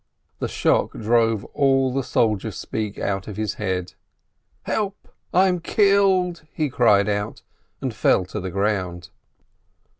The 0.39 0.47
shock 0.47 0.93
drove 0.93 1.45
all 1.53 1.93
the 1.93 2.01
soldier 2.01 2.49
speech 2.49 2.97
out 2.97 3.27
of 3.27 3.37
his 3.37 3.53
head. 3.61 3.93
"Help, 4.63 5.09
I 5.31 5.47
am 5.47 5.59
killed!" 5.59 6.41
he 6.51 6.71
called 6.71 7.07
out, 7.07 7.43
and 7.81 7.93
fell 7.93 8.25
to 8.25 8.39
the 8.39 8.49
ground. 8.49 9.09